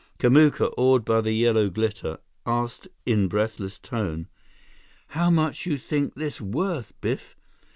Kamuka, 0.17 0.73
awed 0.79 1.05
by 1.05 1.21
the 1.21 1.31
yellow 1.31 1.69
glitter, 1.69 2.17
asked 2.43 2.87
in 3.05 3.27
breathless 3.27 3.77
tone: 3.77 4.27
"How 5.09 5.29
much 5.29 5.67
you 5.67 5.77
think 5.77 6.15
this 6.15 6.41
worth, 6.41 6.99
Biff? 7.01 7.35